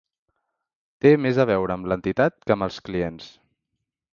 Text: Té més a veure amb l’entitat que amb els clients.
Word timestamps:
Té 1.05 1.11
més 1.25 1.39
a 1.43 1.45
veure 1.49 1.75
amb 1.75 1.91
l’entitat 1.91 2.39
que 2.47 2.57
amb 2.57 2.67
els 2.69 2.81
clients. 2.89 3.29